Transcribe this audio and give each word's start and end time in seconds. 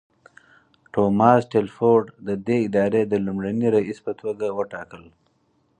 توماس 0.93 1.41
ټیلفورډ 1.53 2.05
ددې 2.27 2.57
ادارې 2.67 3.01
د 3.07 3.13
لومړني 3.25 3.67
رییس 3.75 3.99
په 4.05 4.13
توګه 4.21 4.45
وټاکل. 4.57 5.03